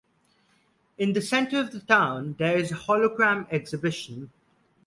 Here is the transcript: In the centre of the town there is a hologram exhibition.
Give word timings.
In 0.97 1.13
the 1.13 1.21
centre 1.21 1.59
of 1.59 1.69
the 1.69 1.79
town 1.79 2.33
there 2.39 2.57
is 2.57 2.71
a 2.71 2.75
hologram 2.75 3.45
exhibition. 3.53 4.31